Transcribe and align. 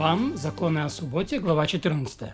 Рамбам. 0.00 0.34
Законы 0.34 0.78
о 0.78 0.88
субботе. 0.88 1.40
Глава 1.40 1.66
14. 1.66 2.30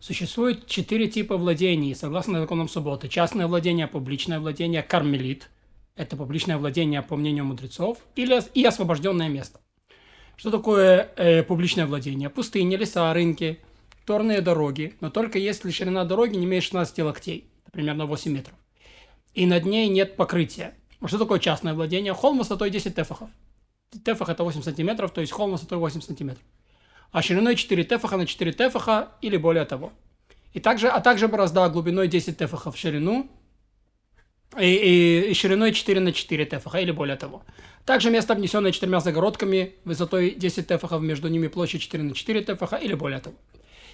Существует 0.00 0.66
четыре 0.66 1.06
типа 1.06 1.36
владений, 1.36 1.94
согласно 1.94 2.40
законам 2.40 2.68
субботы. 2.68 3.08
Частное 3.08 3.46
владение, 3.46 3.86
публичное 3.86 4.40
владение, 4.40 4.82
кармелит. 4.82 5.48
Это 5.94 6.16
публичное 6.16 6.58
владение, 6.58 7.02
по 7.02 7.14
мнению 7.14 7.44
мудрецов. 7.44 7.98
Или, 8.16 8.42
и 8.52 8.64
освобожденное 8.64 9.28
место. 9.28 9.60
Что 10.36 10.50
такое 10.50 11.12
э, 11.16 11.44
публичное 11.44 11.86
владение? 11.86 12.30
Пустыни, 12.30 12.74
леса, 12.74 13.14
рынки, 13.14 13.60
торные 14.04 14.40
дороги. 14.40 14.94
Но 15.00 15.08
только 15.08 15.38
если 15.38 15.70
ширина 15.70 16.04
дороги 16.04 16.34
не 16.36 16.46
имеет 16.46 16.64
16 16.64 16.98
локтей. 16.98 17.48
Примерно 17.70 18.06
8 18.06 18.32
метров. 18.32 18.56
И 19.34 19.46
над 19.46 19.66
ней 19.66 19.88
нет 19.88 20.16
покрытия. 20.16 20.74
Что 21.06 21.18
такое 21.18 21.38
частное 21.38 21.74
владение? 21.74 22.12
Холм 22.12 22.38
высотой 22.38 22.70
10 22.70 22.96
тефахов. 22.96 23.30
Тефах 24.04 24.30
это 24.30 24.42
8 24.42 24.62
сантиметров, 24.62 25.12
то 25.12 25.20
есть 25.20 25.32
холм 25.32 25.52
высотой 25.52 25.78
8 25.78 26.00
сантиметров. 26.00 26.42
А 27.10 27.22
шириной 27.22 27.56
4 27.56 27.84
тефаха 27.84 28.16
на 28.16 28.26
4 28.26 28.52
тефаха 28.52 29.08
или 29.22 29.36
более 29.36 29.64
того. 29.64 29.92
И 30.52 30.60
также, 30.60 30.88
а 30.88 31.00
также 31.00 31.28
борозда 31.28 31.68
глубиной 31.68 32.08
10 32.08 32.36
тефахов 32.36 32.76
в 32.76 32.78
ширину 32.78 33.30
и, 34.58 34.66
и, 34.66 35.30
и 35.30 35.34
шириной 35.34 35.72
4 35.72 36.00
на 36.00 36.12
4 36.12 36.44
тефаха 36.44 36.78
или 36.78 36.90
более 36.90 37.16
того. 37.16 37.42
Также 37.84 38.10
место, 38.10 38.34
обнесенное 38.34 38.72
четырьмя 38.72 39.00
загородками, 39.00 39.74
высотой 39.84 40.32
10 40.32 40.66
тефахов, 40.66 41.00
между 41.00 41.28
ними 41.28 41.48
площадь 41.48 41.82
4 41.82 42.02
на 42.02 42.14
4 42.14 42.42
тефаха 42.42 42.76
или 42.76 42.94
более 42.94 43.20
того. 43.20 43.36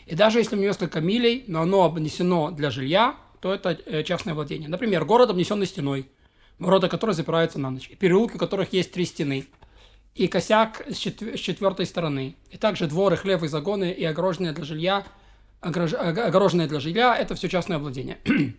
И 0.07 0.15
даже 0.15 0.39
если 0.39 0.57
у 0.57 0.59
него 0.59 0.69
несколько 0.69 1.01
милей, 1.01 1.45
но 1.47 1.63
оно 1.63 1.85
обнесено 1.85 2.51
для 2.51 2.71
жилья, 2.71 3.17
то 3.41 3.55
это 3.55 3.79
э, 3.87 4.03
частное 4.03 4.35
владение. 4.35 4.69
Например, 4.69 5.05
город, 5.05 5.31
обнесенный 5.31 5.67
стеной, 5.67 6.09
ворота 6.59 6.89
которой 6.89 7.13
запираются 7.13 7.59
на 7.59 7.71
ночь, 7.71 7.89
и 7.89 7.95
переулки, 7.95 8.35
у 8.35 8.39
которых 8.39 8.73
есть 8.73 8.93
три 8.93 9.05
стены– 9.05 9.47
и 10.15 10.29
косяк 10.29 10.85
с, 10.89 10.97
четвер- 10.97 11.37
с 11.37 11.41
четвертой 11.41 11.87
стороны. 11.87 12.37
И 12.51 12.57
также 12.57 12.87
дворы, 12.87 13.17
хлевы, 13.17 13.49
загоны 13.49 13.91
и 13.91 14.05
огороженные 14.05 14.53
для 14.53 14.65
жилья, 14.65 15.05
огорож- 15.61 15.97
огороженные 15.97 16.69
для 16.69 16.81
жилья– 16.81 17.17
это 17.19 17.35
все 17.35 17.49
частное 17.49 17.79
владение. 17.79 18.19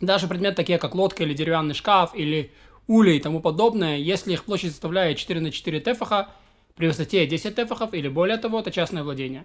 Даже 0.00 0.28
предметы 0.28 0.56
такие, 0.56 0.78
как 0.78 0.94
лодка 0.94 1.24
или 1.24 1.34
деревянный 1.34 1.74
шкаф, 1.74 2.14
или 2.14 2.52
улей 2.86 3.18
и 3.18 3.20
тому 3.20 3.40
подобное, 3.40 3.98
если 3.98 4.32
их 4.32 4.44
площадь 4.44 4.70
составляет 4.70 5.18
4 5.18 5.40
на 5.40 5.50
4 5.50 5.80
тефаха, 5.80 6.28
при 6.74 6.86
высоте 6.86 7.26
10 7.26 7.54
тефахов 7.56 7.92
или 7.92 8.08
более 8.08 8.38
того, 8.38 8.60
это 8.60 8.70
частное 8.70 9.02
владение. 9.02 9.44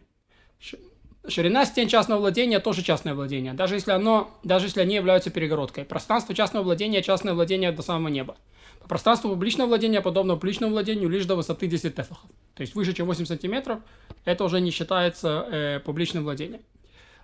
Ширина 1.26 1.66
стен 1.66 1.88
частного 1.88 2.20
владения 2.20 2.60
тоже 2.60 2.82
частное 2.82 3.14
владение, 3.14 3.54
даже 3.54 3.76
если, 3.76 3.92
оно, 3.92 4.30
даже 4.44 4.66
если 4.66 4.82
они 4.82 4.96
являются 4.96 5.30
перегородкой. 5.30 5.86
Пространство 5.86 6.36
частного 6.36 6.66
владения– 6.66 7.02
частное 7.04 7.34
владение 7.34 7.72
до 7.72 7.82
самого 7.82 8.10
неба. 8.10 8.36
По 8.82 8.90
пространству 8.90 9.30
публичного 9.30 9.70
владения 9.70 10.02
подобно 10.02 10.34
публичному 10.34 10.74
владению 10.74 11.08
лишь 11.08 11.26
до 11.26 11.38
высоты 11.38 11.68
10 11.68 11.96
тефахов. 11.96 12.30
То 12.56 12.62
есть 12.62 12.76
выше, 12.76 12.92
чем 12.92 13.08
8 13.08 13.26
сантиметров, 13.26 13.80
это 14.26 14.44
уже 14.44 14.60
не 14.60 14.72
считается 14.72 15.48
э, 15.50 15.80
публичным 15.80 16.26
владением. 16.26 16.62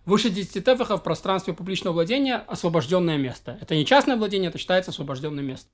Выше 0.05 0.29
10 0.29 0.63
тефахов 0.63 1.01
в 1.01 1.03
пространстве 1.03 1.53
публичного 1.53 1.95
владения 1.95 2.37
освобожденное 2.47 3.17
место. 3.17 3.57
Это 3.59 3.75
не 3.75 3.85
частное 3.85 4.15
владение, 4.15 4.47
это 4.47 4.57
считается 4.57 4.91
освобожденным 4.91 5.45
местом. 5.45 5.69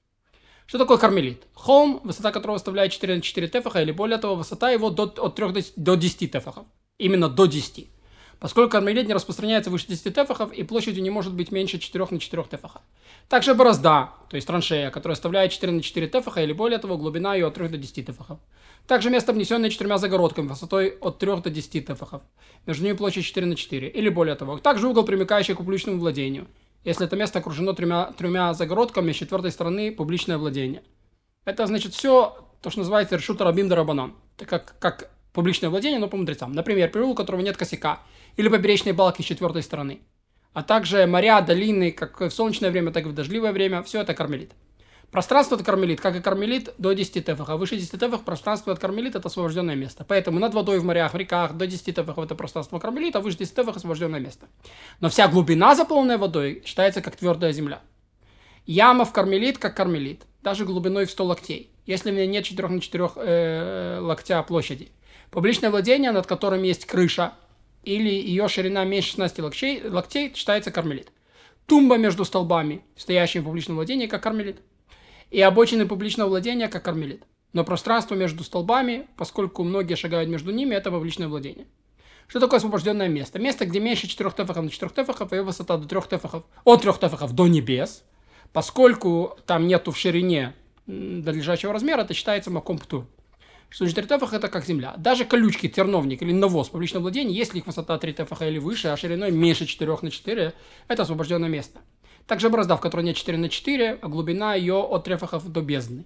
Что 0.65 0.79
такое 0.79 0.97
кармелит? 0.97 1.43
Холм, 1.53 2.01
высота 2.03 2.31
которого 2.31 2.57
составляет 2.57 2.91
4 2.91 3.17
на 3.17 3.21
4 3.21 3.47
тефаха, 3.49 3.83
или 3.83 3.91
более 3.91 4.17
того, 4.17 4.33
высота 4.33 4.71
его 4.71 4.89
до, 4.89 5.03
от 5.03 5.35
3 5.35 5.73
до 5.75 5.93
10 5.93 6.31
тефахов. 6.31 6.65
Именно 6.97 7.29
до 7.29 7.45
10 7.45 7.94
поскольку 8.39 8.71
кармелит 8.71 9.07
не 9.07 9.13
распространяется 9.13 9.69
выше 9.69 9.87
10 9.87 10.13
тефахов 10.13 10.53
и 10.53 10.63
площадью 10.63 11.03
не 11.03 11.09
может 11.09 11.33
быть 11.33 11.51
меньше 11.51 11.79
4 11.79 12.07
на 12.11 12.19
4 12.19 12.43
тефаха. 12.43 12.81
Также 13.29 13.53
борозда, 13.53 14.11
то 14.29 14.35
есть 14.35 14.47
траншея, 14.47 14.91
которая 14.91 15.15
составляет 15.15 15.51
4 15.51 15.71
на 15.71 15.81
4 15.81 16.07
тефаха 16.07 16.41
или 16.43 16.53
более 16.53 16.79
того, 16.79 16.97
глубина 16.97 17.35
ее 17.35 17.47
от 17.47 17.55
3 17.55 17.69
до 17.69 17.77
10 17.77 18.05
тефахов. 18.05 18.39
Также 18.87 19.09
место, 19.09 19.31
обнесенное 19.31 19.69
четырьмя 19.69 19.97
загородками 19.97 20.47
высотой 20.47 20.97
от 21.01 21.17
3 21.17 21.41
до 21.41 21.49
10 21.49 21.87
тефахов. 21.87 22.21
Между 22.65 22.83
ними 22.83 22.95
площадь 22.95 23.25
4 23.25 23.47
на 23.47 23.55
4 23.55 23.87
или 23.87 24.09
более 24.09 24.35
того. 24.35 24.57
Также 24.59 24.87
угол, 24.87 25.03
примыкающий 25.03 25.55
к 25.55 25.57
публичному 25.57 25.99
владению. 25.99 26.47
Если 26.83 27.05
это 27.05 27.15
место 27.15 27.39
окружено 27.39 27.73
тремя, 27.73 28.13
тремя 28.15 28.53
загородками, 28.53 29.11
с 29.11 29.15
четвертой 29.15 29.51
стороны 29.51 29.91
публичное 29.91 30.37
владение. 30.37 30.83
Это 31.45 31.65
значит 31.65 31.93
все 31.93 32.47
то, 32.61 32.69
что 32.69 32.79
называется 32.79 33.15
решута 33.15 33.43
рабим 33.43 33.69
дарабанан. 33.69 34.13
Это 34.37 34.45
как, 34.45 34.75
как 34.79 35.11
публичное 35.35 35.69
владение, 35.69 35.99
но 35.99 36.07
по 36.07 36.17
мудрецам. 36.17 36.51
Например, 36.53 36.89
переулок, 36.89 37.13
у 37.13 37.17
которого 37.17 37.41
нет 37.41 37.57
косяка, 37.57 37.99
или 38.37 38.49
поберечные 38.49 38.93
балки 38.93 39.21
с 39.21 39.25
четвертой 39.25 39.61
стороны. 39.61 39.99
А 40.53 40.63
также 40.63 41.05
моря, 41.05 41.41
долины, 41.41 41.91
как 41.91 42.21
в 42.21 42.29
солнечное 42.31 42.71
время, 42.71 42.91
так 42.91 43.05
и 43.05 43.09
в 43.09 43.13
дождливое 43.13 43.51
время, 43.51 43.83
все 43.83 44.01
это 44.01 44.13
кармелит. 44.13 44.53
Пространство 45.11 45.55
это 45.55 45.63
кармелит, 45.63 46.01
как 46.01 46.15
и 46.15 46.21
кармелит 46.21 46.73
до 46.77 46.93
10 46.93 47.25
тефах, 47.25 47.49
а 47.49 47.57
выше 47.57 47.77
10 47.77 47.91
тефах 47.99 48.23
пространство 48.23 48.73
от 48.73 48.79
кармелит 48.79 49.15
это 49.15 49.27
освобожденное 49.27 49.75
место. 49.75 50.03
Поэтому 50.05 50.39
над 50.39 50.53
водой 50.53 50.79
в 50.79 50.83
морях, 50.83 51.13
в 51.13 51.17
реках 51.17 51.53
до 51.53 51.67
10 51.67 51.95
тефах 51.95 52.17
это 52.17 52.35
пространство 52.35 52.79
кармелит, 52.79 53.15
а 53.15 53.21
выше 53.21 53.37
10 53.37 53.55
тефах 53.55 53.77
освобожденное 53.77 54.19
место. 54.19 54.47
Но 54.99 55.09
вся 55.09 55.27
глубина, 55.27 55.75
заполненная 55.75 56.17
водой, 56.17 56.63
считается 56.65 57.01
как 57.01 57.15
твердая 57.15 57.53
земля. 57.53 57.81
Яма 58.65 59.05
в 59.05 59.13
кармелит, 59.13 59.57
как 59.57 59.75
кармелит, 59.77 60.23
даже 60.45 60.63
глубиной 60.63 61.05
в 61.05 61.11
100 61.11 61.25
локтей, 61.25 61.71
если 61.87 62.11
у 62.11 62.13
меня 62.13 62.27
нет 62.27 62.45
4 62.45 62.67
на 62.67 62.79
4 62.79 63.09
э, 63.15 63.99
локтя 63.99 64.43
площади. 64.43 64.91
Публичное 65.31 65.71
владение, 65.71 66.11
над 66.11 66.27
которым 66.27 66.61
есть 66.61 66.85
крыша, 66.85 67.33
или 67.83 68.09
ее 68.09 68.47
ширина 68.47 68.85
меньше 68.85 69.09
16 69.09 69.39
локтей, 69.39 69.81
локтей 69.89 70.31
считается 70.35 70.69
кармелит. 70.71 71.11
Тумба 71.65 71.97
между 71.97 72.25
столбами, 72.25 72.83
стоящими 72.95 73.41
в 73.41 73.45
публичном 73.45 73.77
владении, 73.77 74.05
как 74.05 74.21
кармелит. 74.21 74.61
И 75.31 75.41
обочины 75.41 75.87
публичного 75.87 76.29
владения, 76.29 76.67
как 76.67 76.85
кармелит. 76.85 77.23
Но 77.53 77.63
пространство 77.63 78.13
между 78.13 78.43
столбами, 78.43 79.07
поскольку 79.17 79.63
многие 79.63 79.95
шагают 79.95 80.29
между 80.29 80.51
ними, 80.51 80.75
это 80.75 80.91
публичное 80.91 81.27
владение. 81.27 81.65
Что 82.27 82.39
такое 82.39 82.57
освобожденное 82.57 83.07
место? 83.07 83.39
Место, 83.39 83.65
где 83.65 83.79
меньше 83.79 84.07
4 84.07 84.29
тефахов 84.29 84.63
на 84.63 84.69
4 84.69 84.91
тефахов, 84.91 85.33
и 85.33 85.39
высота 85.39 85.77
до 85.77 85.87
3 85.87 86.01
тефахов, 86.01 86.43
от 86.63 86.81
3 86.83 86.93
тефахов 86.93 87.33
до 87.33 87.47
небес. 87.47 88.03
Поскольку 88.55 89.37
там 89.45 89.67
нету 89.67 89.91
в 89.91 89.97
ширине 89.97 90.53
до 90.87 91.31
лежачего 91.31 91.73
размера, 91.73 92.01
это 92.01 92.13
считается 92.13 92.49
макомптур 92.49 93.05
что 93.69 93.85
4 93.85 94.07
тефаха 94.07 94.37
это 94.37 94.47
как 94.47 94.65
земля. 94.65 94.93
Даже 94.95 95.25
колючки, 95.25 95.67
терновник 95.67 96.21
или 96.21 96.31
навоз 96.31 96.69
в 96.69 96.71
публичном 96.71 97.01
владении, 97.01 97.35
если 97.35 97.57
их 97.57 97.67
высота 97.67 97.97
3 97.97 98.13
тефаха 98.13 98.47
или 98.47 98.57
выше, 98.57 98.87
а 98.87 98.95
шириной 98.95 99.31
меньше 99.31 99.65
4 99.65 99.97
на 100.01 100.11
4, 100.11 100.53
это 100.87 101.03
освобожденное 101.03 101.49
место. 101.49 101.81
Также 102.25 102.49
борозда, 102.49 102.77
в 102.77 102.79
которой 102.79 103.01
нет 103.01 103.17
4 103.17 103.37
на 103.37 103.49
4, 103.49 103.99
а 104.01 104.07
глубина 104.07 104.55
ее 104.55 104.75
от 104.75 105.03
трефахов 105.03 105.51
до 105.51 105.61
бездны. 105.61 106.05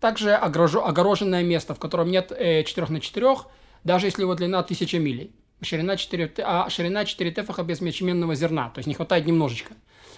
Также 0.00 0.32
огороженное 0.34 1.42
место, 1.42 1.74
в 1.74 1.78
котором 1.78 2.10
нет 2.10 2.32
э, 2.32 2.64
4 2.64 2.86
на 2.86 3.00
4, 3.00 3.36
даже 3.84 4.06
если 4.06 4.22
его 4.22 4.34
длина 4.34 4.60
1000 4.60 4.98
милей. 4.98 5.32
Ширина 5.60 5.98
4, 5.98 6.32
а 6.38 6.70
ширина 6.70 7.04
4 7.04 7.30
тефаха 7.30 7.62
без 7.62 7.82
ячменного 7.82 8.34
зерна, 8.34 8.70
то 8.70 8.78
есть 8.78 8.88
не 8.88 8.94
хватает 8.94 9.26
немножечко. 9.26 9.74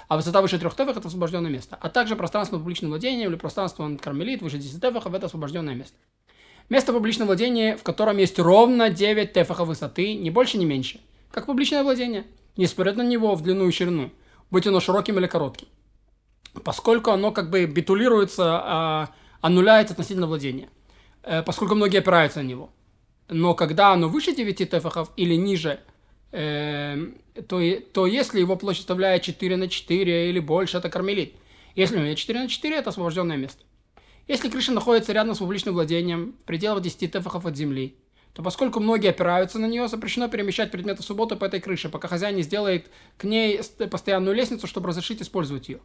А 0.09 0.17
высота 0.17 0.43
выше 0.43 0.59
3 0.59 0.71
тефах– 0.71 0.97
это 0.99 1.09
освобожденное 1.09 1.51
место. 1.51 1.79
А 1.81 1.89
также 1.89 2.17
пространство 2.17 2.59
публичного 2.59 2.93
владения 2.93 3.25
или 3.25 3.37
пространство 3.37 3.91
кармелит 3.97 4.43
выше 4.43 4.59
10 4.59 4.81
тефахов– 4.81 5.15
это 5.15 5.27
освобожденное 5.27 5.75
место. 5.75 5.97
Место 6.69 6.93
публичного 6.93 7.29
владения, 7.29 7.77
в 7.77 7.83
котором 7.83 8.19
есть 8.19 8.39
ровно 8.39 8.91
9 8.91 9.33
тефахов 9.33 9.69
высоты, 9.69 10.15
ни 10.15 10.31
больше, 10.31 10.59
ни 10.59 10.65
меньше. 10.65 11.01
Как 11.31 11.47
публичное 11.47 11.83
владение. 11.83 12.25
Не 12.57 12.67
спорят 12.67 12.97
на 12.97 13.03
него 13.03 13.35
в 13.35 13.43
длину 13.43 13.67
и 13.69 13.73
ширину, 13.73 14.11
будь 14.51 14.67
оно 14.67 14.81
широким 14.81 15.19
или 15.19 15.27
коротким. 15.27 15.67
Поскольку 16.63 17.11
оно 17.11 17.33
как 17.33 17.51
бы 17.51 17.67
битулируется, 17.67 18.61
а, 18.63 19.09
аннуляется 19.41 19.95
относительно 19.95 20.29
владения. 20.29 20.69
Э, 21.25 21.43
поскольку 21.43 21.75
многие 21.75 21.99
опираются 21.99 22.43
на 22.43 22.47
него. 22.47 22.71
Но 23.29 23.55
когда 23.55 23.93
оно 23.93 24.09
выше 24.09 24.35
9 24.35 24.71
тефахов 24.71 25.11
или 25.17 25.35
ниже, 25.35 25.81
то, 26.35 27.59
то 27.93 28.07
если 28.07 28.41
его 28.41 28.57
площадь 28.57 28.81
составляет 28.81 29.23
4 29.23 29.57
на 29.57 29.69
4 29.69 30.31
или 30.31 30.41
больше, 30.41 30.79
это 30.79 30.91
кармелит. 30.91 31.35
Если 31.77 31.97
у 31.97 32.01
меня 32.01 32.17
4 32.17 32.41
на 32.41 32.49
4, 32.49 32.77
это 32.77 32.91
освобожденное 32.91 33.37
место. 33.37 33.63
Если 34.27 34.49
крыша 34.49 34.73
находится 34.73 35.13
рядом 35.13 35.35
с 35.35 35.39
публичным 35.39 35.75
владением, 35.75 36.33
в 36.43 36.47
пределах 36.47 36.83
10 36.83 37.13
тефахов 37.13 37.47
от 37.47 37.57
земли, 37.57 37.97
то 38.33 38.43
поскольку 38.43 38.81
многие 38.81 39.11
опираются 39.11 39.61
на 39.61 39.67
нее, 39.67 39.87
запрещено 39.87 40.29
перемещать 40.29 40.73
предметы 40.73 41.05
субботы 41.05 41.37
по 41.37 41.45
этой 41.45 41.61
крыше, 41.61 41.89
пока 41.89 42.09
хозяин 42.09 42.35
не 42.35 42.43
сделает 42.43 42.91
к 43.17 43.25
ней 43.25 43.61
постоянную 43.91 44.35
лестницу, 44.35 44.67
чтобы 44.67 44.89
разрешить 44.89 45.23
использовать 45.23 45.69
ее. 45.69 45.79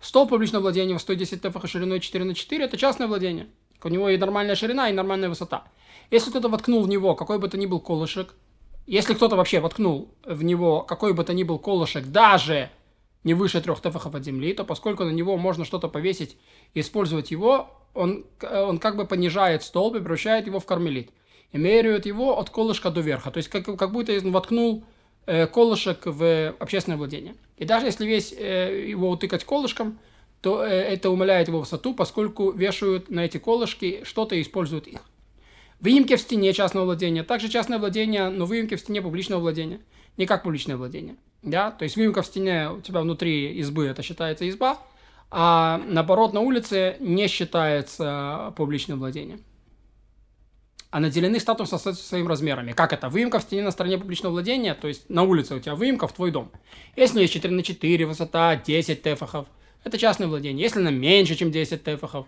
Стол 0.00 0.28
публичного 0.28 0.62
владения 0.62 0.96
в 0.96 1.00
110 1.00 1.42
тефаха 1.42 1.66
шириной 1.66 1.98
4 1.98 2.24
на 2.24 2.34
4 2.34 2.64
это 2.64 2.76
частное 2.76 3.08
владение. 3.08 3.48
У 3.82 3.88
него 3.88 4.08
и 4.08 4.16
нормальная 4.18 4.54
ширина, 4.54 4.88
и 4.88 4.92
нормальная 4.92 5.28
высота. 5.28 5.64
Если 6.10 6.30
кто-то 6.30 6.48
воткнул 6.48 6.82
в 6.82 6.88
него 6.88 7.14
какой 7.14 7.38
бы 7.38 7.48
то 7.48 7.56
ни 7.58 7.66
был 7.66 7.80
колышек, 7.80 8.34
если 8.86 9.14
кто-то 9.14 9.36
вообще 9.36 9.60
воткнул 9.60 10.14
в 10.24 10.42
него 10.42 10.82
какой 10.82 11.12
бы 11.12 11.24
то 11.24 11.34
ни 11.34 11.42
был 11.42 11.58
колышек, 11.58 12.06
даже 12.06 12.70
не 13.24 13.34
выше 13.34 13.60
трех 13.60 13.80
тефахов 13.80 14.14
от 14.14 14.24
земли, 14.24 14.52
то 14.54 14.64
поскольку 14.64 15.04
на 15.04 15.10
него 15.10 15.36
можно 15.36 15.64
что-то 15.64 15.88
повесить 15.88 16.36
и 16.74 16.80
использовать 16.80 17.32
его, 17.32 17.68
он, 17.92 18.24
он 18.42 18.78
как 18.78 18.96
бы 18.96 19.04
понижает 19.04 19.64
столб 19.64 19.96
и 19.96 19.98
превращает 19.98 20.46
его 20.46 20.60
в 20.60 20.66
кармелит. 20.66 21.10
И 21.52 21.58
меряют 21.58 22.06
его 22.06 22.38
от 22.38 22.50
колышка 22.50 22.90
до 22.90 23.00
верха. 23.00 23.32
То 23.32 23.38
есть 23.38 23.48
как, 23.48 23.64
как 23.64 23.90
будто 23.90 24.12
он 24.12 24.30
воткнул 24.30 24.84
э, 25.26 25.46
колышек 25.48 26.02
в 26.04 26.54
общественное 26.60 26.98
владение. 26.98 27.34
И 27.56 27.64
даже 27.64 27.86
если 27.86 28.06
весь 28.06 28.32
э, 28.32 28.86
его 28.88 29.10
утыкать 29.10 29.44
колышком, 29.44 29.98
то 30.40 30.64
э, 30.64 30.68
это 30.68 31.10
умаляет 31.10 31.48
его 31.48 31.60
высоту, 31.60 31.94
поскольку 31.94 32.52
вешают 32.52 33.10
на 33.10 33.24
эти 33.24 33.38
колышки 33.38 34.02
что-то 34.04 34.36
и 34.36 34.42
используют 34.42 34.86
их. 34.86 35.00
Выемки 35.80 36.16
в 36.16 36.20
стене 36.20 36.52
частного 36.52 36.84
владения, 36.84 37.22
также 37.22 37.48
частное 37.48 37.78
владение, 37.78 38.30
но 38.30 38.46
выемки 38.46 38.76
в 38.76 38.80
стене 38.80 39.02
публичного 39.02 39.40
владения, 39.40 39.80
не 40.16 40.26
как 40.26 40.42
публичное 40.42 40.76
владение. 40.76 41.16
Да? 41.42 41.70
То 41.70 41.84
есть 41.84 41.96
выемка 41.96 42.22
в 42.22 42.26
стене 42.26 42.70
у 42.70 42.80
тебя 42.80 43.00
внутри 43.00 43.58
избы, 43.58 43.86
это 43.86 44.02
считается 44.02 44.48
изба, 44.48 44.78
а 45.30 45.82
наоборот 45.86 46.32
на 46.32 46.40
улице 46.40 46.96
не 47.00 47.28
считается 47.28 48.54
публичным 48.56 48.98
владением. 48.98 49.42
А 50.90 51.00
наделены 51.00 51.38
статусом 51.40 51.78
со 51.78 51.92
своими 51.92 52.26
размерами. 52.26 52.72
Как 52.72 52.92
это? 52.92 53.10
Выемка 53.10 53.38
в 53.38 53.42
стене 53.42 53.62
на 53.62 53.70
стороне 53.70 53.98
публичного 53.98 54.32
владения, 54.32 54.74
то 54.74 54.88
есть 54.88 55.10
на 55.10 55.24
улице 55.24 55.54
у 55.54 55.60
тебя 55.60 55.74
выемка 55.74 56.06
в 56.06 56.12
твой 56.12 56.30
дом. 56.30 56.50
Если 56.94 57.20
есть 57.20 57.34
4 57.34 57.52
на 57.54 57.62
4, 57.62 58.06
высота 58.06 58.56
10 58.56 59.02
тефахов, 59.02 59.46
это 59.84 59.98
частное 59.98 60.26
владение. 60.26 60.62
Если 60.62 60.80
она 60.80 60.90
меньше, 60.90 61.34
чем 61.34 61.50
10 61.50 61.84
тефахов, 61.84 62.26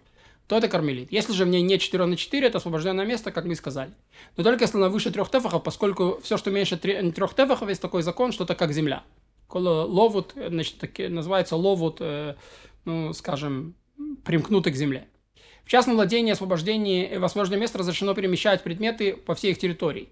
то 0.49 0.56
это 0.56 0.69
кармелит. 0.69 1.12
Если 1.12 1.35
же 1.35 1.45
в 1.45 1.49
ней 1.49 1.61
не 1.61 1.79
4 1.79 2.06
на 2.06 2.17
4, 2.17 2.47
это 2.47 2.56
освобожденное 2.56 3.05
место, 3.05 3.31
как 3.31 3.45
мы 3.45 3.53
и 3.53 3.55
сказали. 3.55 3.93
Но 4.37 4.43
только 4.43 4.65
если 4.65 4.79
она 4.79 4.89
выше 4.89 5.11
3 5.11 5.25
тефахов, 5.31 5.62
поскольку 5.62 6.19
все, 6.23 6.39
что 6.39 6.50
меньше 6.50 6.79
3, 6.79 7.12
3 7.12 7.27
тефахов, 7.37 7.69
есть 7.69 7.83
такой 7.83 8.03
закон, 8.03 8.33
что 8.33 8.45
это 8.45 8.55
как 8.55 8.73
земля. 8.73 9.05
Ловут, 9.53 10.33
значит, 10.35 10.79
таки, 10.79 11.09
называется 11.09 11.56
ловут, 11.56 11.99
э, 12.00 12.35
ну, 12.87 13.12
скажем, 13.12 13.75
примкнуты 14.25 14.71
к 14.71 14.75
земле. 14.75 15.06
В 15.65 15.71
частном 15.71 15.97
владении 15.97 16.33
освобождении, 16.33 17.19
в 17.19 17.25
освобожденное 17.25 17.61
место 17.61 17.79
разрешено 17.79 18.15
перемещать 18.15 18.62
предметы 18.62 19.15
по 19.15 19.35
всей 19.35 19.53
их 19.53 19.59
территории. 19.59 20.09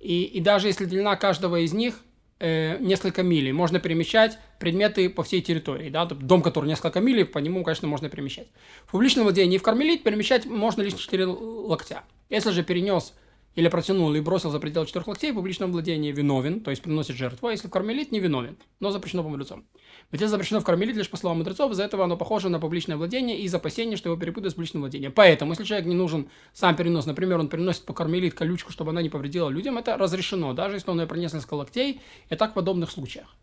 И, 0.00 0.24
и 0.24 0.40
даже 0.40 0.68
если 0.68 0.86
длина 0.86 1.16
каждого 1.16 1.56
из 1.56 1.74
них 1.74 2.00
э, 2.38 2.78
несколько 2.78 3.22
миль, 3.22 3.52
можно 3.52 3.80
перемещать 3.80 4.38
предметы 4.58 5.08
по 5.08 5.22
всей 5.22 5.42
территории. 5.42 5.90
Да? 5.90 6.06
Дом, 6.06 6.42
который 6.42 6.66
несколько 6.66 7.00
миль, 7.00 7.24
по 7.24 7.38
нему, 7.38 7.62
конечно, 7.64 7.88
можно 7.88 8.08
перемещать. 8.08 8.48
В 8.86 8.92
публичном 8.92 9.24
владении 9.24 9.58
в 9.58 9.62
кармелит 9.62 10.02
перемещать 10.02 10.46
можно 10.46 10.82
лишь 10.82 10.94
4 10.94 11.24
локтя. 11.26 12.02
Если 12.28 12.50
же 12.50 12.62
перенес 12.62 13.14
или 13.56 13.68
протянул 13.68 14.14
и 14.14 14.20
бросил 14.20 14.50
за 14.50 14.60
пределы 14.60 14.86
четырех 14.86 15.08
локтей, 15.08 15.32
в 15.32 15.34
публичном 15.34 15.72
владении 15.72 16.12
виновен, 16.12 16.60
то 16.60 16.70
есть 16.70 16.82
приносит 16.82 17.16
жертву, 17.16 17.48
а 17.48 17.52
если 17.52 17.68
в 17.68 17.70
кармелит, 17.70 18.12
не 18.12 18.20
виновен, 18.20 18.56
но 18.80 18.90
запрещено 18.90 19.22
по 19.22 19.30
мудрецам. 19.30 19.64
Ведь 20.12 20.20
запрещено 20.20 20.60
в 20.60 20.64
кармелит 20.64 20.94
лишь 20.94 21.10
по 21.10 21.16
словам 21.16 21.38
мудрецов, 21.38 21.72
из-за 21.72 21.84
этого 21.84 22.04
оно 22.04 22.16
похоже 22.18 22.50
на 22.50 22.60
публичное 22.60 22.98
владение 22.98 23.38
и 23.38 23.44
из 23.44 23.54
опасения, 23.54 23.96
что 23.96 24.10
его 24.10 24.20
перепутают 24.20 24.52
с 24.52 24.54
публичным 24.54 24.82
владением. 24.82 25.10
Поэтому, 25.10 25.52
если 25.52 25.64
человек 25.64 25.86
не 25.86 25.94
нужен 25.94 26.28
сам 26.52 26.76
перенос, 26.76 27.06
например, 27.06 27.40
он 27.40 27.48
переносит 27.48 27.86
по 27.86 27.94
кармелит 27.94 28.34
колючку, 28.34 28.72
чтобы 28.72 28.90
она 28.90 29.00
не 29.00 29.08
повредила 29.08 29.48
людям, 29.48 29.78
это 29.78 29.96
разрешено, 29.96 30.52
даже 30.52 30.76
если 30.76 30.90
он 30.90 31.00
ее 31.00 31.06
принес 31.06 31.32
несколько 31.32 31.54
локтей, 31.54 32.00
и 32.28 32.36
так 32.36 32.50
в 32.50 32.54
подобных 32.54 32.90
случаях. 32.90 33.34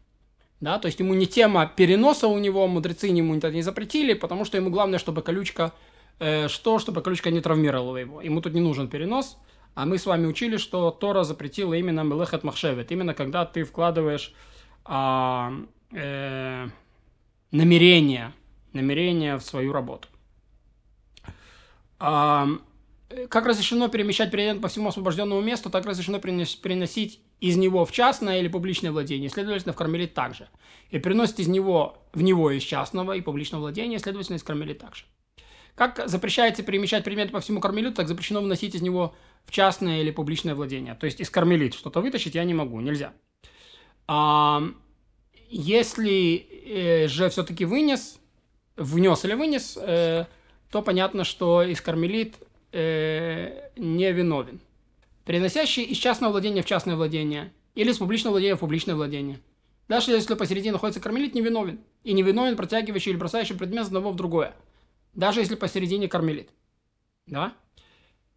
Да, 0.62 0.80
то 0.80 0.86
есть 0.86 1.00
ему 1.00 1.16
не 1.16 1.26
тема 1.26 1.70
переноса 1.76 2.28
у 2.28 2.38
него, 2.38 2.68
мудрецы 2.68 3.08
ему 3.08 3.36
это 3.36 3.52
не 3.52 3.64
запретили, 3.64 4.14
потому 4.14 4.46
что 4.46 4.58
ему 4.58 4.70
главное, 4.70 5.00
чтобы 5.00 5.22
колючка, 5.22 5.74
э, 6.20 6.48
что, 6.48 6.80
чтобы 6.80 7.02
колючка 7.02 7.32
не 7.32 7.42
травмировала 7.42 7.98
его. 7.98 8.22
Ему 8.22 8.40
тут 8.40 8.54
не 8.54 8.62
нужен 8.62 8.88
перенос, 8.88 9.38
а 9.76 9.86
мы 9.86 9.98
с 9.98 10.06
вами 10.06 10.28
учили, 10.28 10.58
что 10.58 10.92
Тора 10.92 11.24
запретила 11.24 11.74
именно 11.74 12.02
Мелехет 12.02 12.44
Махшевет. 12.44 12.92
Именно 12.92 13.14
когда 13.14 13.46
ты 13.46 13.64
вкладываешь 13.64 14.34
а, 14.86 15.52
э, 15.92 16.68
намерение, 17.52 18.34
намерение 18.74 19.38
в 19.38 19.44
свою 19.44 19.74
работу. 19.74 20.08
А, 22.00 22.48
как 23.30 23.46
разрешено 23.46 23.88
перемещать 23.88 24.32
предмет 24.32 24.62
по 24.62 24.68
всему 24.68 24.90
освобожденному 24.90 25.42
месту, 25.42 25.70
так 25.70 25.86
разрешено 25.86 26.20
переносить 26.20 27.22
из 27.40 27.58
него 27.58 27.86
в 27.86 27.92
частное 27.92 28.40
или 28.40 28.48
публичное 28.48 28.92
владение. 28.92 29.30
Следовательно, 29.30 29.74
в 29.74 29.76
кармелит 29.76 30.14
также. 30.14 30.50
И 30.92 31.00
переносит 31.00 31.40
из 31.40 31.48
него 31.48 31.98
в 32.14 32.22
него 32.22 32.52
из 32.52 32.64
частного 32.64 33.14
и 33.14 33.22
публичного 33.22 33.62
владения, 33.62 34.00
следовательно, 34.00 34.38
из 34.38 34.44
кармелит 34.44 34.80
также. 34.80 35.06
Как 35.76 36.04
запрещается 36.06 36.62
перемещать 36.62 37.04
предметы 37.04 37.32
по 37.32 37.40
всему 37.40 37.60
кармелиту, 37.60 37.96
так 37.96 38.08
запрещено 38.08 38.42
выносить 38.42 38.76
из 38.76 38.82
него 38.82 39.16
в 39.46 39.52
частное 39.52 40.02
или 40.02 40.12
публичное 40.12 40.54
владение. 40.54 40.94
То 40.94 41.06
есть 41.06 41.20
из 41.20 41.30
кармелит 41.30 41.74
что-то 41.74 42.00
вытащить 42.00 42.36
я 42.36 42.44
не 42.44 42.54
могу, 42.54 42.80
нельзя. 42.80 43.14
А, 44.08 44.64
если 45.50 46.46
э, 46.66 47.08
же 47.08 47.30
все-таки 47.30 47.66
вынес, 47.66 48.20
внес 48.78 49.26
или 49.26 49.34
вынес, 49.34 49.78
э, 49.82 50.26
то 50.70 50.82
понятно, 50.84 51.24
что 51.24 51.64
из 51.64 51.82
кармелит 51.82 52.36
э, 52.72 53.70
не 53.76 54.12
виновен. 54.12 54.60
Переносящий 55.26 55.84
из 55.84 55.98
частного 55.98 56.34
владения 56.34 56.62
в 56.62 56.68
частное 56.68 56.96
владение 56.96 57.52
или 57.74 57.90
из 57.90 57.98
публичного 57.98 58.34
владения 58.34 58.56
в 58.56 58.60
публичное 58.60 58.94
владение. 58.94 59.40
Даже 59.88 60.12
если 60.12 60.36
посередине 60.36 60.74
находится 60.74 61.02
кармелит, 61.02 61.34
не 61.34 61.42
виновен. 61.42 61.80
И 62.04 62.14
не 62.14 62.22
виновен 62.22 62.56
протягивающий 62.56 63.12
или 63.12 63.18
бросающий 63.18 63.56
предмет 63.56 63.86
с 63.86 63.88
одного 63.88 64.12
в 64.12 64.16
другое 64.16 64.54
даже 65.14 65.42
если 65.42 65.56
посередине 65.56 66.08
кармелит. 66.08 66.50
Да? 67.28 67.54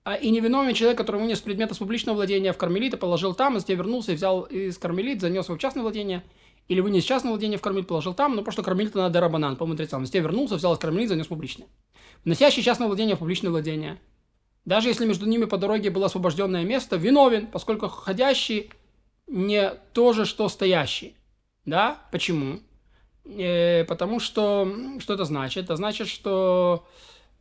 А 0.04 0.14
и 0.14 0.30
невиновен 0.30 0.74
человек, 0.74 0.98
который 0.98 1.20
вынес 1.20 1.40
предмет 1.40 1.72
из 1.72 1.78
публичного 1.78 2.16
владения 2.16 2.52
в 2.52 2.56
кармелит 2.56 2.94
и 2.94 2.96
положил 2.96 3.34
там, 3.34 3.56
и 3.56 3.60
затем 3.60 3.78
вернулся 3.78 4.12
и 4.12 4.14
взял 4.14 4.42
из 4.42 4.78
кармелит, 4.78 5.20
занес 5.20 5.46
его 5.46 5.56
в 5.56 5.60
частное 5.60 5.82
владение, 5.82 6.22
или 6.68 6.80
вынес 6.80 7.02
частное 7.02 7.30
владение 7.30 7.58
в 7.58 7.62
кармелит, 7.62 7.88
положил 7.88 8.14
там, 8.14 8.36
но 8.36 8.42
просто 8.42 8.62
кармелит 8.62 8.94
надо 8.94 9.20
рабанан, 9.20 9.56
по 9.56 9.66
мудрецам. 9.66 10.06
Затем 10.06 10.22
вернулся, 10.22 10.54
взял 10.54 10.74
из 10.74 10.78
кармелит, 10.78 11.08
занес 11.08 11.26
публичное. 11.26 11.66
Вносящий 12.24 12.62
частное 12.62 12.86
владение 12.86 13.16
в 13.16 13.18
публичное 13.18 13.50
владение, 13.50 13.98
даже 14.64 14.88
если 14.88 15.06
между 15.06 15.26
ними 15.26 15.44
по 15.44 15.58
дороге 15.58 15.90
было 15.90 16.06
освобожденное 16.06 16.64
место, 16.64 16.96
виновен, 16.96 17.46
поскольку 17.48 17.88
ходящий 17.88 18.70
не 19.26 19.70
то 19.92 20.12
же, 20.12 20.24
что 20.24 20.48
стоящий. 20.48 21.16
Да? 21.64 22.00
Почему? 22.12 22.60
Э, 23.28 23.84
потому 23.84 24.20
что, 24.20 24.68
что 25.00 25.14
это 25.14 25.24
значит? 25.24 25.64
Это 25.64 25.76
значит, 25.76 26.08
что 26.08 26.86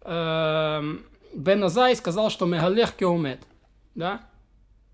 э, 0.02 0.98
Бен 1.34 1.64
Азай 1.64 1.96
сказал, 1.96 2.30
что 2.30 2.46
Мегалех 2.46 2.94
Кеомет, 2.94 3.42
да? 3.94 4.22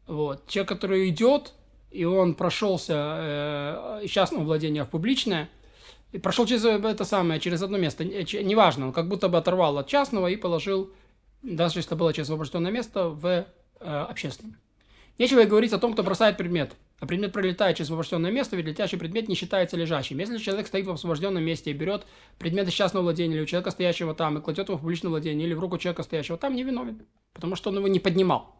Вот. 0.07 0.47
Человек, 0.47 0.69
который 0.69 1.09
идет, 1.09 1.53
и 1.91 2.03
он 2.03 2.33
прошелся 2.33 2.93
э, 2.93 3.99
из 4.03 4.11
частного 4.11 4.43
владения 4.43 4.83
в 4.83 4.89
публичное, 4.89 5.49
и 6.11 6.17
прошел 6.17 6.45
через 6.45 6.65
это 6.65 7.05
самое, 7.05 7.39
через 7.39 7.61
одно 7.61 7.77
место, 7.77 8.03
неважно, 8.03 8.87
он 8.87 8.93
как 8.93 9.07
будто 9.07 9.29
бы 9.29 9.37
оторвал 9.37 9.77
от 9.77 9.87
частного 9.87 10.27
и 10.27 10.35
положил, 10.35 10.91
даже 11.41 11.79
если 11.79 11.87
это 11.87 11.95
было 11.95 12.11
через 12.11 12.27
освобожденное 12.27 12.71
место, 12.71 13.07
в 13.09 13.25
э, 13.25 13.45
общественное. 13.79 14.57
Нечего 15.17 15.43
говорить 15.43 15.71
о 15.71 15.79
том, 15.79 15.93
кто 15.93 16.03
бросает 16.03 16.35
предмет 16.35 16.75
а 17.01 17.07
предмет 17.07 17.33
пролетает 17.33 17.77
через 17.77 17.87
освобожденное 17.87 18.29
место, 18.29 18.55
ведь 18.55 18.67
летящий 18.67 18.95
предмет 18.95 19.27
не 19.27 19.33
считается 19.33 19.75
лежащим. 19.75 20.19
Если 20.19 20.37
человек 20.37 20.67
стоит 20.67 20.85
в 20.85 20.91
освобожденном 20.91 21.43
месте 21.43 21.71
и 21.71 21.73
берет 21.73 22.05
предмет 22.37 22.67
из 22.67 22.73
частного 22.73 23.05
владения 23.05 23.33
или 23.33 23.41
у 23.41 23.45
человека, 23.47 23.71
стоящего 23.71 24.13
там, 24.13 24.37
и 24.37 24.41
кладет 24.41 24.67
его 24.67 24.77
в 24.77 24.81
публичное 24.81 25.09
владение, 25.09 25.47
или 25.47 25.55
в 25.55 25.59
руку 25.59 25.79
человека, 25.79 26.03
стоящего 26.03 26.37
там, 26.37 26.55
не 26.55 26.63
виновен, 26.63 27.07
потому 27.33 27.55
что 27.55 27.71
он 27.71 27.77
его 27.77 27.87
не 27.87 27.99
поднимал. 27.99 28.55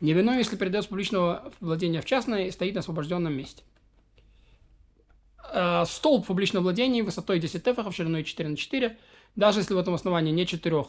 Не 0.00 0.12
виновен, 0.12 0.40
если 0.40 0.56
передает 0.56 0.84
с 0.84 0.88
публичного 0.88 1.50
владения 1.60 2.02
в 2.02 2.04
частное 2.04 2.48
и 2.48 2.50
стоит 2.50 2.74
на 2.74 2.80
освобожденном 2.80 3.32
месте. 3.32 3.62
А, 5.38 5.86
столб 5.86 6.26
публичного 6.26 6.64
владения 6.64 7.02
высотой 7.02 7.38
10 7.38 7.64
тефахов, 7.64 7.96
шириной 7.96 8.24
4 8.24 8.46
на 8.46 8.56
4, 8.58 8.98
даже 9.36 9.60
если 9.60 9.72
в 9.72 9.78
этом 9.78 9.94
основании 9.94 10.32
не 10.32 10.46
4, 10.46 10.84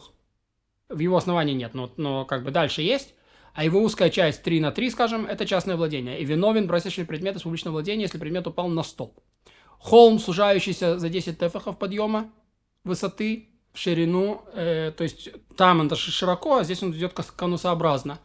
в 0.90 0.98
его 0.98 1.16
основании 1.16 1.54
нет, 1.54 1.72
но, 1.72 1.90
но 1.96 2.26
как 2.26 2.44
бы 2.44 2.50
дальше 2.50 2.82
есть, 2.82 3.14
а 3.54 3.64
его 3.64 3.82
узкая 3.82 4.10
часть 4.10 4.42
3 4.42 4.60
на 4.60 4.70
3, 4.70 4.90
скажем, 4.90 5.26
это 5.26 5.46
частное 5.46 5.76
владение, 5.76 6.20
и 6.20 6.24
виновен 6.24 6.66
бросящий 6.66 7.04
предмет 7.04 7.36
из 7.36 7.42
публичного 7.42 7.74
владения, 7.74 8.02
если 8.02 8.18
предмет 8.18 8.46
упал 8.46 8.68
на 8.68 8.82
стол. 8.82 9.14
Холм, 9.78 10.18
сужающийся 10.18 10.98
за 10.98 11.08
10 11.08 11.38
тефахов 11.38 11.78
подъема 11.78 12.30
высоты, 12.84 13.48
в 13.72 13.78
ширину, 13.78 14.42
э, 14.54 14.92
то 14.96 15.04
есть 15.04 15.30
там 15.56 15.80
он 15.80 15.94
широко, 15.94 16.56
а 16.58 16.64
здесь 16.64 16.82
он 16.82 16.92
идет 16.92 17.12
конусообразно. 17.12 18.18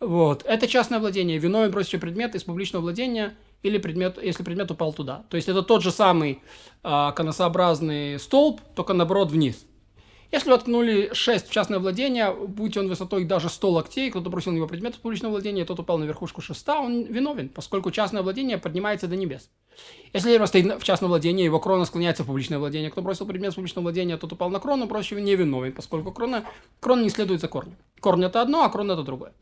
Вот. 0.00 0.42
Это 0.44 0.66
частное 0.66 0.98
владение. 0.98 1.38
Виновен 1.38 1.70
бросящий 1.70 1.98
предмет 1.98 2.34
из 2.34 2.44
публичного 2.44 2.82
владения 2.82 3.34
или 3.62 3.78
предмет, 3.78 4.18
если 4.22 4.42
предмет 4.42 4.70
упал 4.70 4.92
туда. 4.92 5.24
То 5.30 5.36
есть 5.36 5.48
это 5.48 5.62
тот 5.62 5.82
же 5.82 5.90
самый 5.90 6.42
э, 6.82 7.12
конусообразный 7.14 8.18
столб, 8.18 8.60
только 8.74 8.92
наоборот 8.92 9.30
вниз. 9.30 9.66
Если 10.32 10.50
воткнули 10.50 11.10
6 11.12 11.48
в 11.48 11.52
частное 11.52 11.78
владение, 11.78 12.32
будь 12.32 12.76
он 12.76 12.88
высотой 12.88 13.24
даже 13.24 13.48
100 13.48 13.70
локтей, 13.70 14.10
кто-то 14.10 14.28
бросил 14.28 14.50
на 14.50 14.56
него 14.56 14.66
предмет 14.66 14.96
в 14.96 15.00
публичного 15.00 15.32
владения, 15.32 15.64
тот 15.64 15.78
упал 15.78 15.98
на 15.98 16.04
верхушку 16.04 16.40
шеста, 16.40 16.80
он 16.80 17.04
виновен, 17.04 17.48
поскольку 17.48 17.90
частное 17.90 18.22
владение 18.22 18.58
поднимается 18.58 19.06
до 19.06 19.16
небес. 19.16 19.50
Если 20.12 20.30
дерево 20.30 20.46
стоит 20.46 20.80
в 20.80 20.84
частном 20.84 21.10
владении, 21.10 21.44
его 21.44 21.60
крона 21.60 21.84
склоняется 21.84 22.24
в 22.24 22.26
публичное 22.26 22.58
владение, 22.58 22.90
кто 22.90 23.02
бросил 23.02 23.26
предмет 23.26 23.52
в 23.52 23.56
публичного 23.56 23.84
владения, 23.84 24.16
тот 24.16 24.32
упал 24.32 24.50
на 24.50 24.58
крону, 24.58 24.88
проще 24.88 25.20
не 25.20 25.36
виновен, 25.36 25.72
поскольку 25.72 26.12
крона, 26.12 26.44
крона 26.80 27.02
не 27.02 27.10
следует 27.10 27.40
за 27.40 27.48
корнем. 27.48 27.76
Корень 28.00 28.24
это 28.24 28.40
одно, 28.40 28.64
а 28.64 28.68
крона 28.68 28.92
это 28.92 29.02
другое. 29.02 29.32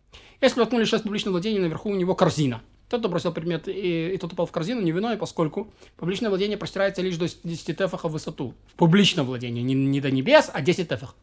Если 0.41 0.61
воткнули 0.61 0.85
6 0.85 1.05
публичного 1.05 1.35
владения, 1.35 1.61
наверху 1.61 1.91
у 1.91 1.95
него 1.95 2.15
корзина– 2.15 2.63
тот, 2.95 3.01
кто 3.01 3.09
бросил 3.09 3.33
предмет 3.33 3.69
и, 3.69 4.15
и 4.15 4.17
тот 4.19 4.33
упал 4.33 4.47
в 4.47 4.53
корзину, 4.53 4.81
не 4.81 4.93
виной, 4.93 5.17
поскольку 5.17 5.73
публичное 5.97 6.29
владение 6.29 6.57
простирается 6.57 7.03
лишь 7.03 7.17
до 7.17 7.27
10 7.27 7.77
тефахов 7.77 8.11
в 8.11 8.15
высоту. 8.15 8.55
В 8.73 8.77
публичном 8.77 9.27
владении, 9.27 9.63
не, 9.63 9.75
не 9.75 10.01
до 10.01 10.11
небес, 10.11 10.51
а 10.53 10.63
10 10.63 10.89
тефахов. 10.89 11.17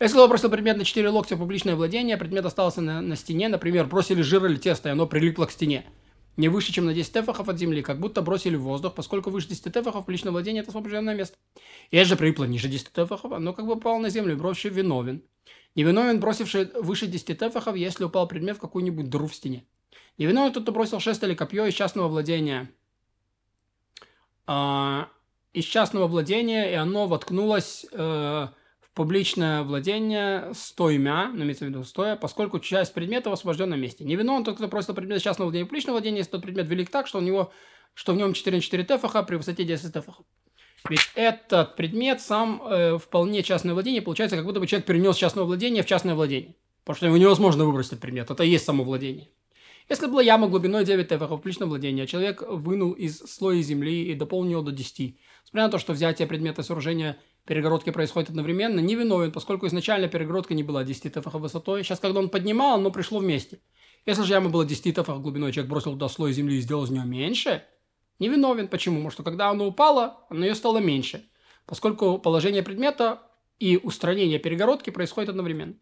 Если 0.00 0.18
он 0.18 0.28
бросил 0.28 0.50
предмет 0.50 0.76
на 0.76 0.84
4 0.84 1.08
локтя 1.08 1.36
в 1.36 1.38
публичное 1.38 1.76
владение, 1.76 2.16
предмет 2.16 2.44
остался 2.44 2.80
на, 2.80 3.00
на 3.00 3.16
стене, 3.16 3.48
например, 3.48 3.86
бросили 3.86 4.22
жир 4.22 4.44
или 4.46 4.56
тесто, 4.56 4.88
и 4.88 4.92
оно 4.92 5.06
прилипло 5.06 5.46
к 5.46 5.52
стене. 5.52 5.84
Не 6.36 6.48
выше, 6.48 6.72
чем 6.72 6.86
на 6.86 6.94
10 6.94 7.12
тефахов 7.12 7.48
от 7.48 7.58
земли, 7.58 7.82
как 7.82 8.00
будто 8.00 8.22
бросили 8.22 8.56
в 8.56 8.62
воздух, 8.62 8.94
поскольку 8.94 9.30
выше 9.30 9.48
10 9.48 9.64
тефахов 9.72 10.04
публичное 10.04 10.32
владение– 10.32 10.62
это 10.62 10.70
освобожденное 10.70 11.14
место. 11.14 11.36
Если 11.90 12.10
же 12.10 12.16
прилипло 12.16 12.44
ниже 12.44 12.68
10 12.68 12.92
тефахов, 12.92 13.32
оно 13.32 13.52
как 13.52 13.66
бы 13.66 13.74
попало 13.74 13.98
на 13.98 14.08
землю, 14.08 14.36
бросивший 14.36 14.70
виновен. 14.70 15.22
Невиновен, 15.74 16.20
бросивший 16.20 16.70
выше 16.74 17.06
10 17.06 17.38
тефахов, 17.38 17.76
если 17.76 18.04
упал 18.04 18.26
предмет 18.26 18.56
в 18.56 18.60
какую-нибудь 18.60 19.10
дыру 19.10 19.26
в 19.26 19.34
стене. 19.34 19.64
Невиновен 20.18 20.52
тот, 20.52 20.64
кто 20.64 20.72
бросил 20.72 21.00
шест 21.00 21.22
или 21.24 21.34
копье 21.34 21.66
из 21.66 21.74
частного 21.74 22.08
владения. 22.08 22.70
Э, 24.46 25.04
из 25.52 25.64
частного 25.64 26.06
владения, 26.06 26.70
и 26.70 26.74
оно 26.74 27.06
воткнулось 27.06 27.86
э, 27.92 27.96
в 27.98 28.90
публичное 28.94 29.62
владение 29.62 30.52
стоимя, 30.54 31.30
ну, 31.32 31.44
имеется 31.44 31.64
в 31.64 31.68
виду 31.68 31.84
стоя, 31.84 32.16
поскольку 32.16 32.58
часть 32.58 32.94
предмета 32.94 33.30
в 33.30 33.32
освобожденном 33.32 33.80
месте. 33.80 34.04
Невиновен 34.04 34.44
тот, 34.44 34.56
кто 34.56 34.68
бросил 34.68 34.94
предмет 34.94 35.18
из 35.18 35.22
частного 35.22 35.48
владения 35.48 35.64
в 35.64 35.68
публичное 35.68 35.92
владение, 35.92 36.18
если 36.18 36.32
тот 36.32 36.42
предмет 36.42 36.68
велик 36.68 36.90
так, 36.90 37.06
что 37.06 37.18
у 37.18 37.22
него 37.22 37.52
что 37.94 38.12
в 38.12 38.16
нем 38.16 38.32
4 38.32 38.56
на 38.56 38.62
4 38.62 38.84
тефаха 38.84 39.22
при 39.22 39.36
высоте 39.36 39.64
10 39.64 39.92
тефахов. 39.92 40.24
Ведь 40.88 41.10
этот 41.14 41.76
предмет 41.76 42.20
сам 42.20 42.62
э, 42.64 42.98
вполне 42.98 43.42
частное 43.42 43.72
владение, 43.72 44.02
получается, 44.02 44.36
как 44.36 44.44
будто 44.44 44.58
бы 44.60 44.66
человек 44.66 44.86
перенес 44.86 45.16
частное 45.16 45.44
владение 45.44 45.82
в 45.82 45.86
частное 45.86 46.14
владение. 46.14 46.56
Потому 46.84 46.96
что 46.96 47.06
его 47.06 47.16
невозможно 47.16 47.64
выбросить 47.64 47.92
этот 47.92 48.02
предмет, 48.02 48.30
это 48.30 48.42
и 48.42 48.48
есть 48.48 48.64
само 48.64 48.82
владение. 48.82 49.28
Если 49.92 50.06
была 50.06 50.22
яма 50.22 50.48
глубиной 50.48 50.86
9 50.86 51.06
тефахов 51.06 51.44
в 51.44 51.46
личном 51.46 51.68
владении, 51.68 52.04
а 52.04 52.06
человек 52.06 52.42
вынул 52.48 52.92
из 52.92 53.18
слоя 53.18 53.60
земли 53.60 54.06
и 54.06 54.14
дополнил 54.14 54.62
до 54.62 54.72
10, 54.72 55.18
несмотря 55.44 55.66
на 55.66 55.68
то, 55.70 55.76
что 55.76 55.92
взятие 55.92 56.26
предмета 56.26 56.62
сооружения 56.62 57.18
перегородки 57.44 57.90
происходит 57.90 58.30
одновременно, 58.30 58.80
не 58.80 58.94
виновен, 58.94 59.32
поскольку 59.32 59.66
изначально 59.66 60.08
перегородка 60.08 60.54
не 60.54 60.62
была 60.62 60.82
10 60.82 61.12
тефахов 61.12 61.42
высотой. 61.42 61.84
Сейчас, 61.84 62.00
когда 62.00 62.20
он 62.20 62.30
поднимал, 62.30 62.76
оно 62.76 62.90
пришло 62.90 63.18
вместе. 63.18 63.60
Если 64.06 64.22
же 64.22 64.32
яма 64.32 64.48
была 64.48 64.64
10 64.64 64.82
тефахов 64.82 65.20
глубиной, 65.20 65.52
человек 65.52 65.68
бросил 65.68 65.92
туда 65.92 66.08
слой 66.08 66.32
земли 66.32 66.56
и 66.56 66.62
сделал 66.62 66.84
из 66.84 66.90
нее 66.90 67.04
меньше, 67.04 67.62
не 68.18 68.30
виновен. 68.30 68.68
Почему? 68.68 68.94
Потому 68.94 69.10
что 69.10 69.22
когда 69.22 69.50
оно 69.50 69.66
упало, 69.66 70.24
оно 70.30 70.46
ее 70.46 70.54
стало 70.54 70.78
меньше, 70.78 71.28
поскольку 71.66 72.16
положение 72.16 72.62
предмета 72.62 73.20
и 73.58 73.76
устранение 73.76 74.38
перегородки 74.38 74.88
происходит 74.88 75.28
одновременно. 75.28 75.74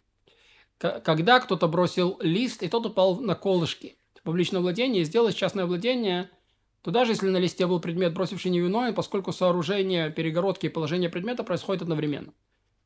Когда 0.79 1.39
кто-то 1.39 1.69
бросил 1.69 2.19
лист, 2.21 2.65
и 2.65 2.69
тот 2.69 2.87
упал 2.87 3.21
на 3.21 3.37
колышки 3.37 3.99
в 4.21 4.25
публичном 4.25 4.63
владении, 4.63 5.01
и 5.01 5.05
сделать 5.05 5.37
частное 5.37 5.67
владение, 5.67 6.31
то 6.83 6.91
даже 6.91 7.13
если 7.13 7.29
на 7.29 7.39
листе 7.39 7.67
был 7.67 7.81
предмет, 7.81 8.15
бросивший 8.15 8.51
невиновен, 8.51 8.95
поскольку 8.95 9.33
сооружение 9.33 10.11
перегородки 10.11 10.67
и 10.67 10.71
положение 10.71 11.11
предмета 11.11 11.45
происходит 11.45 11.83
одновременно. 11.83 12.33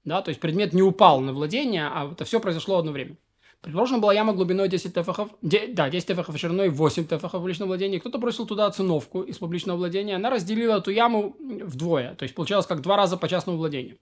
Да, 0.05 0.21
то 0.23 0.29
есть 0.29 0.41
предмет 0.41 0.73
не 0.73 0.83
упал 0.83 1.21
на 1.21 1.33
владение, 1.33 1.87
а 1.87 2.11
это 2.13 2.25
все 2.25 2.41
произошло 2.41 2.79
одновременно. 2.79 3.17
Предложена 3.63 3.99
была 3.99 4.13
яма 4.13 4.35
глубиной 4.35 4.69
10 4.69 4.93
тефахов, 4.93 5.31
де, 5.41 5.69
да, 5.69 5.89
10 5.89 6.09
тефахов 6.09 6.39
шириной, 6.39 6.69
8 6.69 7.07
тефахов 7.07 7.43
в 7.43 7.49
личном 7.49 7.69
владении. 7.69 7.99
Кто-то 7.99 8.19
бросил 8.19 8.47
туда 8.47 8.71
циновку 8.71 9.23
из 9.23 9.39
публичного 9.39 9.79
владения. 9.79 10.17
Она 10.17 10.29
разделила 10.29 10.77
эту 10.77 10.91
яму 10.91 11.35
вдвое. 11.41 12.15
То 12.15 12.25
есть 12.25 12.35
получалось 12.35 12.67
как 12.67 12.83
два 12.83 12.99
раза 12.99 13.17
по 13.17 13.27
частному 13.27 13.57
владению. 13.57 13.97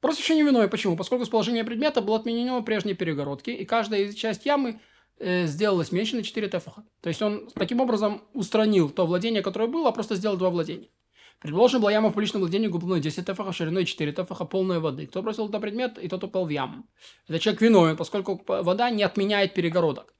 Просто 0.00 0.22
еще 0.22 0.34
не 0.34 0.42
виной. 0.42 0.66
Почему? 0.66 0.96
Поскольку 0.96 1.26
с 1.26 1.28
положения 1.28 1.62
предмета 1.62 2.00
было 2.00 2.16
отменено 2.16 2.62
прежние 2.62 2.96
перегородки, 2.96 3.50
и 3.50 3.66
каждая 3.66 4.10
часть 4.14 4.46
ямы 4.46 4.80
э, 5.18 5.46
сделалась 5.46 5.92
меньше 5.92 6.16
на 6.16 6.22
4 6.22 6.48
тефаха. 6.48 6.84
То 7.00 7.08
есть 7.08 7.22
он 7.22 7.48
таким 7.54 7.80
образом 7.80 8.22
устранил 8.32 8.90
то 8.90 9.06
владение, 9.06 9.42
которое 9.42 9.68
было, 9.68 9.88
а 9.88 9.92
просто 9.92 10.14
сделал 10.14 10.36
два 10.36 10.50
владения. 10.50 10.88
Предложена 11.40 11.80
была 11.80 11.90
яма 11.90 12.10
в 12.10 12.12
публичном 12.12 12.42
владении 12.42 12.68
глубиной 12.68 13.00
10 13.00 13.26
тефаха, 13.26 13.52
шириной 13.52 13.84
4 13.84 14.12
тефаха, 14.12 14.44
полная 14.44 14.78
воды. 14.78 15.06
Кто 15.06 15.22
бросил 15.22 15.46
туда 15.46 15.58
предмет, 15.58 15.98
и 15.98 16.08
тот 16.08 16.22
упал 16.22 16.46
в 16.46 16.50
яму. 16.50 16.84
Это 17.26 17.40
человек 17.40 17.60
виновен, 17.60 17.96
поскольку 17.96 18.40
вода 18.46 18.90
не 18.90 19.02
отменяет 19.02 19.52
перегородок. 19.52 20.14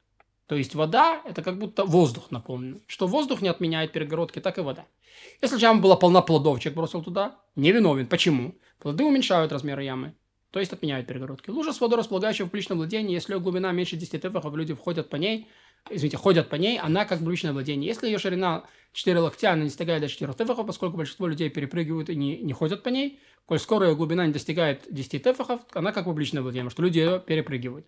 То 0.47 0.57
есть 0.57 0.75
вода– 0.75 1.23
это 1.25 1.41
как 1.43 1.59
будто 1.59 1.85
воздух 1.85 2.31
наполнен. 2.31 2.83
Что 2.89 3.07
воздух 3.07 3.41
не 3.41 3.49
отменяет 3.49 3.93
перегородки, 3.93 4.41
так 4.41 4.59
и 4.59 4.63
вода. 4.63 4.85
Если 5.41 5.61
яма 5.61 5.81
была 5.81 5.97
полна 5.97 6.23
плодов, 6.23 6.59
человек 6.59 6.77
бросил 6.77 7.03
туда, 7.03 7.39
не 7.55 7.71
виновен. 7.71 8.07
Почему? 8.07 8.57
Плоды 8.81 9.05
уменьшают 9.05 9.53
размеры 9.53 9.85
ямы, 9.85 10.17
то 10.53 10.61
есть 10.61 10.73
отменяют 10.73 11.07
перегородки. 11.07 11.49
Лужа 11.49 11.73
с 11.73 11.81
водой, 11.81 11.99
располагающая 11.99 12.45
в 12.45 12.51
публичном 12.51 12.79
владении, 12.79 13.15
если 13.15 13.33
ее 13.33 13.41
глубина 13.41 13.73
меньше 13.73 13.97
10 13.97 14.21
тефахов, 14.21 14.55
люди 14.55 14.75
входят 14.75 15.09
по 15.09 15.17
ней, 15.17 15.49
извините, 15.91 16.19
ходят 16.19 16.51
по 16.51 16.57
ней, 16.57 16.79
она 16.79 17.07
как 17.07 17.21
публичное 17.21 17.53
владение. 17.53 17.89
Если 17.89 18.07
ее 18.07 18.19
ширина 18.19 18.65
4 18.93 19.19
локтя, 19.19 19.53
она 19.53 19.63
не 19.63 19.69
достигает 19.69 20.03
до 20.03 20.09
4 20.09 20.35
тефахов, 20.35 20.67
поскольку 20.67 20.99
большинство 20.99 21.27
людей 21.27 21.49
перепрыгивают 21.49 22.11
и 22.11 22.15
не, 22.15 22.37
не 22.37 22.53
ходят 22.53 22.83
по 22.83 22.91
ней. 22.91 23.19
Коль 23.47 23.59
скоро 23.59 23.89
ее 23.89 23.97
глубина 23.97 24.27
не 24.27 24.33
достигает 24.35 24.83
10 24.91 25.23
тефахов, 25.23 25.63
она 25.73 25.91
как 25.91 26.05
публичное 26.05 26.43
владение, 26.43 26.65
потому 26.65 26.71
что 26.71 26.83
люди 26.83 26.99
ее 26.99 27.19
перепрыгивают. 27.19 27.87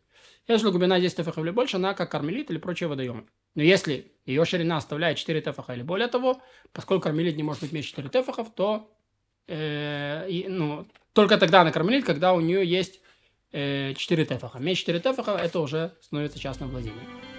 Если 0.48 0.70
глубина 0.70 0.98
10 0.98 1.18
тефахов 1.18 1.44
или 1.44 1.50
больше, 1.50 1.76
она 1.76 1.92
как 1.92 2.10
кармелит 2.10 2.50
или 2.50 2.56
прочие 2.56 2.88
водоемы. 2.88 3.26
Но 3.54 3.62
если 3.62 4.12
ее 4.24 4.44
ширина 4.46 4.78
оставляет 4.78 5.18
4 5.18 5.42
тефаха 5.42 5.74
или 5.74 5.82
более 5.82 6.08
того, 6.08 6.40
поскольку 6.72 7.04
кармелит 7.04 7.36
не 7.36 7.42
может 7.42 7.60
быть 7.60 7.72
меньше 7.72 7.90
4 7.90 8.08
тефахов, 8.08 8.54
то 8.54 8.93
э, 9.46 10.28
и, 10.28 10.46
ну, 10.48 10.86
только 11.12 11.38
тогда 11.38 11.60
она 11.60 11.70
кармелит, 11.70 12.04
когда 12.04 12.32
у 12.32 12.40
нее 12.40 12.66
есть 12.66 13.00
э, 13.52 13.94
4 13.94 14.24
тефаха. 14.24 14.58
Меньше 14.58 14.82
4 14.82 15.00
тефаха 15.00 15.32
это 15.32 15.60
уже 15.60 15.92
становится 16.00 16.38
частным 16.38 16.70
владением. 16.70 17.33